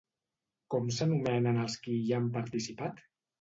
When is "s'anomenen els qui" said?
0.95-1.99